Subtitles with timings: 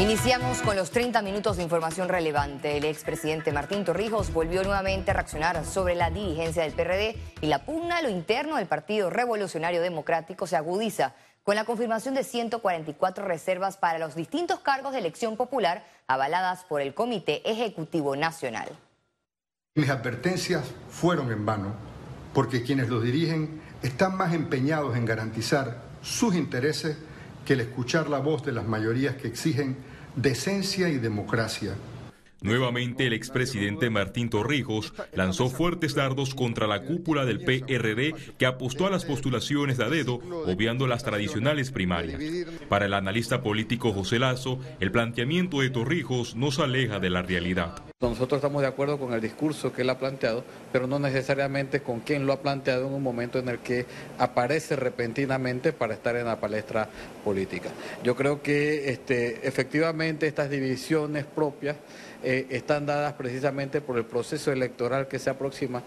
[0.00, 2.76] Iniciamos con los 30 minutos de información relevante.
[2.76, 7.64] El expresidente Martín Torrijos volvió nuevamente a reaccionar sobre la dirigencia del PRD y la
[7.64, 13.24] pugna a lo interno del Partido Revolucionario Democrático se agudiza con la confirmación de 144
[13.24, 18.68] reservas para los distintos cargos de elección popular avaladas por el Comité Ejecutivo Nacional.
[19.74, 21.74] Mis advertencias fueron en vano
[22.34, 26.98] porque quienes los dirigen están más empeñados en garantizar sus intereses
[27.48, 29.78] que el escuchar la voz de las mayorías que exigen
[30.16, 31.72] decencia y democracia.
[32.42, 38.86] Nuevamente el expresidente Martín Torrijos lanzó fuertes dardos contra la cúpula del PRD que apostó
[38.86, 42.20] a las postulaciones de a dedo, obviando las tradicionales primarias.
[42.68, 47.22] Para el analista político José Lazo, el planteamiento de Torrijos no se aleja de la
[47.22, 47.82] realidad.
[48.00, 51.98] Nosotros estamos de acuerdo con el discurso que él ha planteado, pero no necesariamente con
[51.98, 53.86] quien lo ha planteado en un momento en el que
[54.18, 56.88] aparece repentinamente para estar en la palestra
[57.24, 57.70] política.
[58.04, 61.74] Yo creo que este, efectivamente estas divisiones propias
[62.22, 65.82] eh, están dadas precisamente por el proceso electoral que se aproxima.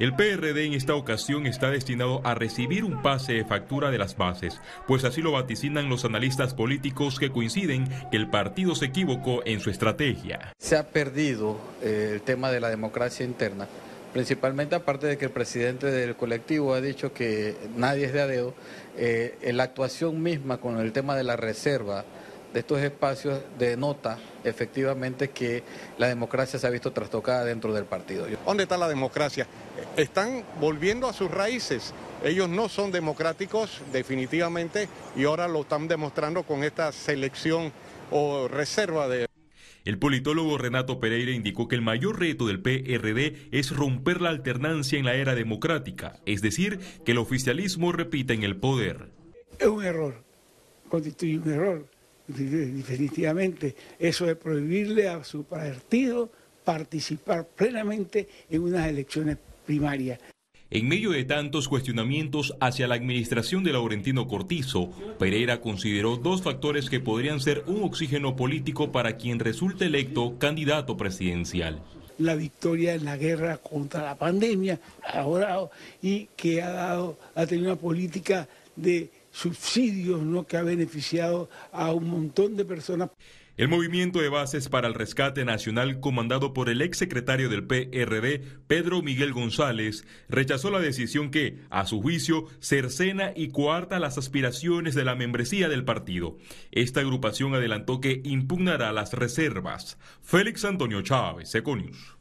[0.00, 4.16] El PRD en esta ocasión está destinado a recibir un pase de factura de las
[4.16, 9.42] bases, pues así lo vaticinan los analistas políticos que coinciden que el partido se equivocó
[9.44, 10.54] en su estrategia.
[10.56, 13.68] Se ha perdido eh, el tema de la democracia interna,
[14.14, 18.26] principalmente aparte de que el presidente del colectivo ha dicho que nadie es de a
[18.26, 18.54] dedo,
[18.96, 22.06] eh, la actuación misma con el tema de la reserva
[22.52, 25.62] de estos espacios denota efectivamente que
[25.98, 28.26] la democracia se ha visto trastocada dentro del partido.
[28.44, 29.46] ¿Dónde está la democracia?
[29.96, 31.94] Están volviendo a sus raíces.
[32.24, 37.72] Ellos no son democráticos definitivamente y ahora lo están demostrando con esta selección
[38.10, 39.26] o reserva de...
[39.84, 44.98] El politólogo Renato Pereira indicó que el mayor reto del PRD es romper la alternancia
[44.98, 49.10] en la era democrática, es decir, que el oficialismo repita en el poder.
[49.58, 50.22] Es un error,
[50.90, 51.99] constituye un error
[52.32, 56.30] definitivamente eso de prohibirle a su partido
[56.64, 60.20] participar plenamente en unas elecciones primarias.
[60.72, 66.88] En medio de tantos cuestionamientos hacia la administración de Laurentino Cortizo, Pereira consideró dos factores
[66.88, 71.82] que podrían ser un oxígeno político para quien resulte electo candidato presidencial.
[72.18, 74.78] La victoria en la guerra contra la pandemia
[75.12, 75.58] ahora
[76.00, 80.46] y que ha dado ha tenido una política de subsidios ¿no?
[80.46, 83.10] que ha beneficiado a un montón de personas.
[83.60, 89.02] El movimiento de bases para el rescate nacional comandado por el exsecretario del PRD, Pedro
[89.02, 95.04] Miguel González, rechazó la decisión que, a su juicio, cercena y coarta las aspiraciones de
[95.04, 96.38] la membresía del partido.
[96.70, 99.98] Esta agrupación adelantó que impugnará las reservas.
[100.22, 102.19] Félix Antonio Chávez, Econius.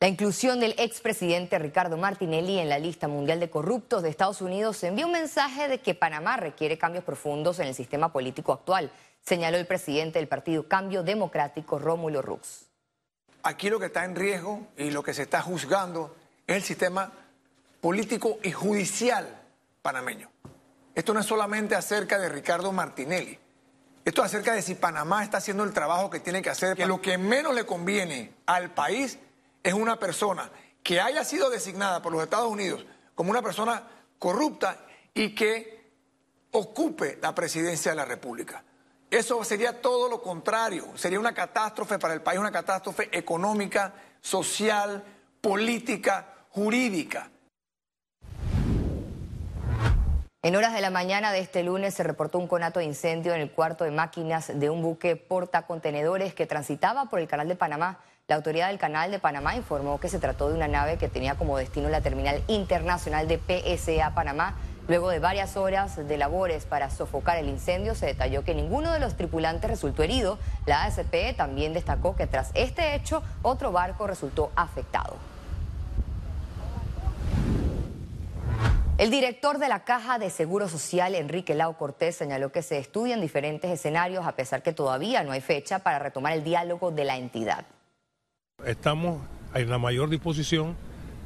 [0.00, 4.84] La inclusión del expresidente Ricardo Martinelli en la lista mundial de corruptos de Estados Unidos
[4.84, 8.92] envía un mensaje de que Panamá requiere cambios profundos en el sistema político actual,
[9.22, 12.66] señaló el presidente del partido Cambio Democrático, Rómulo Rux.
[13.42, 16.14] Aquí lo que está en riesgo y lo que se está juzgando
[16.46, 17.10] es el sistema
[17.80, 19.26] político y judicial
[19.82, 20.30] panameño.
[20.94, 23.36] Esto no es solamente acerca de Ricardo Martinelli.
[24.04, 26.86] Esto es acerca de si Panamá está haciendo el trabajo que tiene que hacer, que
[26.86, 29.18] lo que menos le conviene al país
[29.62, 30.50] es una persona
[30.82, 33.82] que haya sido designada por los Estados Unidos como una persona
[34.18, 34.78] corrupta
[35.14, 35.92] y que
[36.52, 38.62] ocupe la presidencia de la República.
[39.10, 45.02] Eso sería todo lo contrario, sería una catástrofe para el país, una catástrofe económica, social,
[45.40, 47.30] política, jurídica.
[50.42, 53.40] En horas de la mañana de este lunes se reportó un conato de incendio en
[53.40, 57.98] el cuarto de máquinas de un buque portacontenedores que transitaba por el canal de Panamá.
[58.28, 61.36] La autoridad del Canal de Panamá informó que se trató de una nave que tenía
[61.36, 64.54] como destino la terminal internacional de PSA Panamá.
[64.86, 69.00] Luego de varias horas de labores para sofocar el incendio, se detalló que ninguno de
[69.00, 70.38] los tripulantes resultó herido.
[70.66, 75.16] La ASP también destacó que tras este hecho, otro barco resultó afectado.
[78.98, 83.22] El director de la Caja de Seguro Social, Enrique Lau Cortés, señaló que se estudian
[83.22, 87.16] diferentes escenarios a pesar que todavía no hay fecha para retomar el diálogo de la
[87.16, 87.64] entidad.
[88.66, 89.22] Estamos
[89.54, 90.76] en la mayor disposición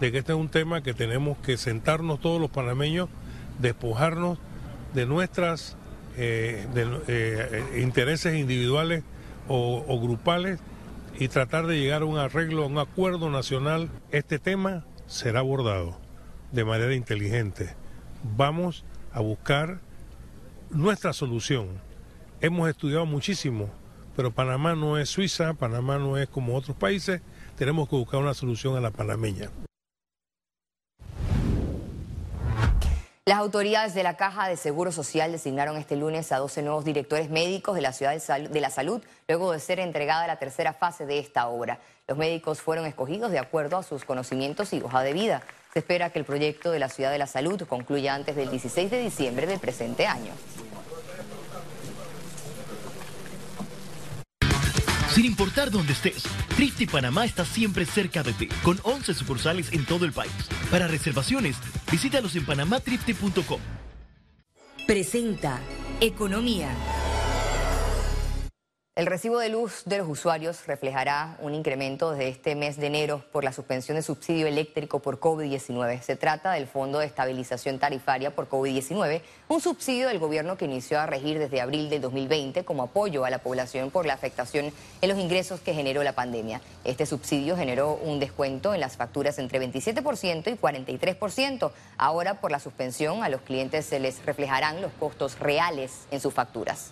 [0.00, 3.10] de que este es un tema que tenemos que sentarnos todos los panameños,
[3.58, 4.38] despojarnos
[4.94, 5.76] de nuestros
[6.16, 9.04] eh, eh, intereses individuales
[9.46, 10.58] o grupales
[11.18, 13.90] y tratar de llegar a un arreglo, a un acuerdo nacional.
[14.10, 15.98] Este tema será abordado
[16.50, 17.76] de manera inteligente.
[18.36, 19.80] Vamos a buscar
[20.70, 21.68] nuestra solución.
[22.40, 23.68] Hemos estudiado muchísimo
[24.18, 27.20] pero Panamá no es Suiza, Panamá no es como otros países,
[27.56, 29.48] tenemos que buscar una solución a la panameña.
[33.24, 37.30] Las autoridades de la Caja de Seguro Social designaron este lunes a 12 nuevos directores
[37.30, 41.20] médicos de la Ciudad de la Salud luego de ser entregada la tercera fase de
[41.20, 41.78] esta obra.
[42.08, 45.42] Los médicos fueron escogidos de acuerdo a sus conocimientos y hoja de vida.
[45.72, 48.90] Se espera que el proyecto de la Ciudad de la Salud concluya antes del 16
[48.90, 50.32] de diciembre del presente año.
[55.18, 56.22] Sin importar dónde estés,
[56.54, 60.30] Trifte Panamá está siempre cerca de ti, con 11 sucursales en todo el país.
[60.70, 61.56] Para reservaciones,
[61.90, 63.58] visítalos en panamatrifte.com.
[64.86, 65.58] Presenta
[66.00, 66.70] Economía.
[68.98, 73.22] El recibo de luz de los usuarios reflejará un incremento desde este mes de enero
[73.30, 76.00] por la suspensión de subsidio eléctrico por COVID-19.
[76.00, 80.98] Se trata del Fondo de Estabilización Tarifaria por COVID-19, un subsidio del gobierno que inició
[80.98, 85.08] a regir desde abril de 2020 como apoyo a la población por la afectación en
[85.08, 86.60] los ingresos que generó la pandemia.
[86.82, 91.70] Este subsidio generó un descuento en las facturas entre 27% y 43%.
[91.98, 96.34] Ahora, por la suspensión, a los clientes se les reflejarán los costos reales en sus
[96.34, 96.90] facturas.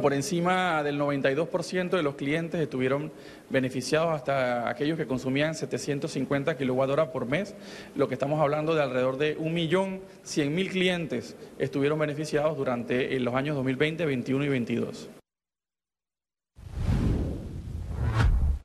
[0.00, 3.12] Por encima del 92% de los clientes estuvieron
[3.50, 7.54] beneficiados hasta aquellos que consumían 750 kWh por mes,
[7.94, 14.04] lo que estamos hablando de alrededor de 1.100.000 clientes estuvieron beneficiados durante los años 2020,
[14.04, 15.08] 2021 y 2022.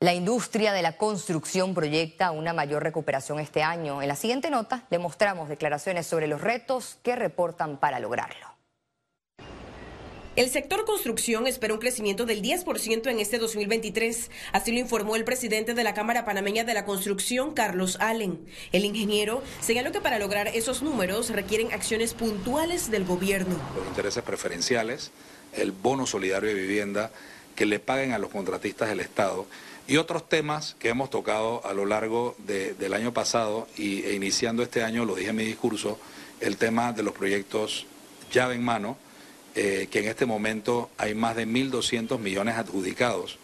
[0.00, 4.00] La industria de la construcción proyecta una mayor recuperación este año.
[4.00, 8.57] En la siguiente nota le mostramos declaraciones sobre los retos que reportan para lograrlo.
[10.38, 15.24] El sector construcción espera un crecimiento del 10% en este 2023, así lo informó el
[15.24, 18.38] presidente de la Cámara Panameña de la Construcción, Carlos Allen.
[18.70, 23.56] El ingeniero señaló que para lograr esos números requieren acciones puntuales del gobierno.
[23.76, 25.10] Los intereses preferenciales,
[25.54, 27.10] el bono solidario de vivienda,
[27.56, 29.44] que le paguen a los contratistas del Estado
[29.88, 34.62] y otros temas que hemos tocado a lo largo del año pasado y, e iniciando
[34.62, 35.98] este año, lo dije en mi discurso,
[36.38, 37.86] el tema de los proyectos
[38.30, 39.07] llave en mano
[39.54, 43.38] eh, que en este momento hay más de 1.200 millones adjudicados,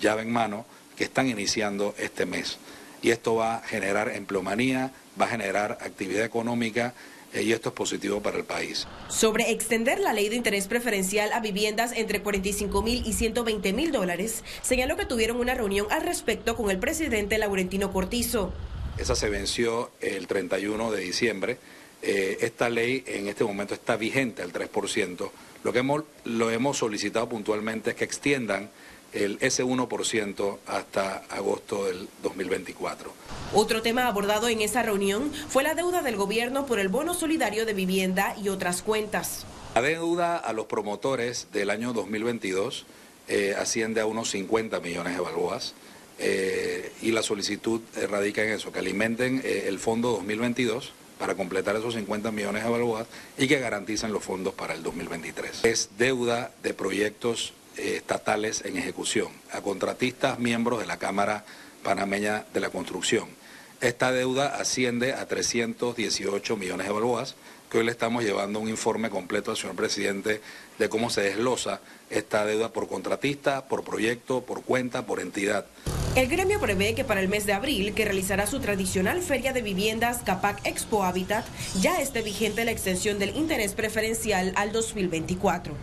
[0.00, 0.64] llave en mano,
[0.96, 2.58] que están iniciando este mes.
[3.02, 6.94] Y esto va a generar empleomanía, va a generar actividad económica
[7.32, 8.86] eh, y esto es positivo para el país.
[9.08, 13.92] Sobre extender la ley de interés preferencial a viviendas entre 45 mil y 120 mil
[13.92, 18.52] dólares, señaló que tuvieron una reunión al respecto con el presidente Laurentino Cortizo.
[18.96, 21.58] Esa se venció el 31 de diciembre.
[22.02, 25.30] Eh, esta ley en este momento está vigente al 3%.
[25.64, 28.70] Lo que hemos, lo hemos solicitado puntualmente es que extiendan
[29.12, 33.12] el, ese 1% hasta agosto del 2024.
[33.52, 37.66] Otro tema abordado en esa reunión fue la deuda del gobierno por el bono solidario
[37.66, 39.44] de vivienda y otras cuentas.
[39.74, 42.86] La deuda a los promotores del año 2022
[43.28, 45.74] eh, asciende a unos 50 millones de balboas
[46.18, 51.76] eh, y la solicitud radica en eso, que alimenten eh, el fondo 2022 para completar
[51.76, 53.06] esos 50 millones de balboas
[53.36, 55.64] y que garantizan los fondos para el 2023.
[55.64, 61.44] Es deuda de proyectos eh, estatales en ejecución a contratistas miembros de la Cámara
[61.82, 63.28] Panameña de la Construcción.
[63.80, 67.36] Esta deuda asciende a 318 millones de balboas
[67.70, 70.40] que hoy le estamos llevando un informe completo al señor presidente
[70.78, 71.80] de cómo se desglosa
[72.10, 75.66] esta deuda por contratista, por proyecto, por cuenta, por entidad.
[76.18, 79.62] El gremio prevé que para el mes de abril, que realizará su tradicional feria de
[79.62, 81.46] viviendas Capac Expo Habitat,
[81.80, 85.74] ya esté vigente la extensión del interés preferencial al 2024.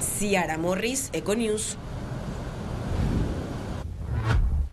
[0.00, 1.76] Ciara Morris, Econews.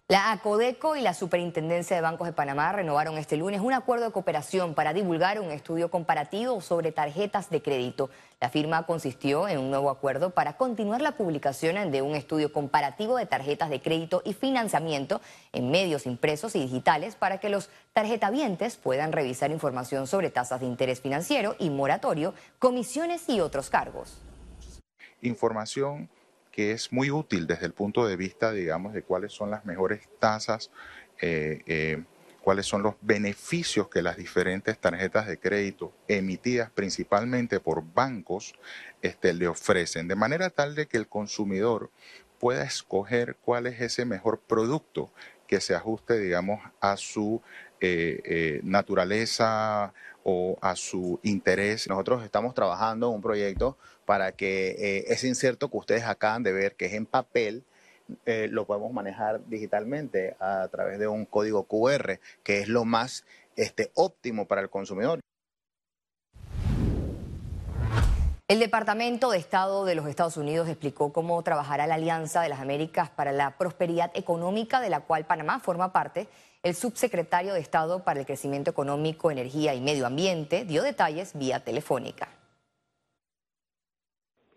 [0.09, 4.13] La ACODECO y la Superintendencia de Bancos de Panamá renovaron este lunes un acuerdo de
[4.13, 8.09] cooperación para divulgar un estudio comparativo sobre tarjetas de crédito.
[8.39, 13.17] La firma consistió en un nuevo acuerdo para continuar la publicación de un estudio comparativo
[13.17, 15.19] de tarjetas de crédito y financiamiento
[15.51, 20.67] en medios impresos y digitales para que los tarjetavientes puedan revisar información sobre tasas de
[20.67, 24.21] interés financiero y moratorio, comisiones y otros cargos.
[25.21, 26.09] Información
[26.57, 30.09] que es muy útil desde el punto de vista, digamos, de cuáles son las mejores
[30.17, 30.71] tasas,
[31.21, 32.03] eh, eh,
[32.41, 38.55] cuáles son los beneficios que las diferentes tarjetas de crédito emitidas principalmente por bancos
[39.03, 41.91] este, le ofrecen, de manera tal de que el consumidor
[42.39, 45.11] pueda escoger cuál es ese mejor producto
[45.47, 47.39] que se ajuste, digamos, a su
[47.79, 49.93] eh, naturaleza
[50.23, 51.87] o a su interés.
[51.87, 56.51] Nosotros estamos trabajando en un proyecto para que eh, ese inserto que ustedes acaban de
[56.51, 57.63] ver, que es en papel,
[58.25, 63.25] eh, lo podemos manejar digitalmente a través de un código QR, que es lo más
[63.55, 65.19] este, óptimo para el consumidor.
[68.49, 72.61] El Departamento de Estado de los Estados Unidos explicó cómo trabajará la Alianza de las
[72.61, 76.29] Américas para la Prosperidad Económica, de la cual Panamá forma parte
[76.67, 81.63] El subsecretario de Estado para el Crecimiento Económico, Energía y Medio Ambiente dio detalles vía
[81.63, 82.27] telefónica.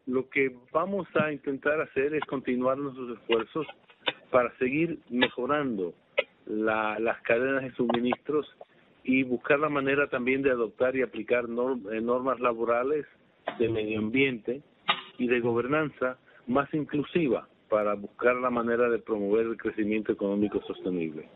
[0.07, 3.65] Lo que vamos a intentar hacer es continuar nuestros esfuerzos
[4.33, 5.95] para seguir mejorando
[6.47, 8.45] las cadenas de suministros
[9.05, 13.07] y buscar la manera también de adoptar y aplicar eh, normas laborales
[13.61, 14.63] de medio ambiente
[15.17, 21.29] y de gobernanza más inclusiva para buscar la manera de promover el crecimiento económico sostenible.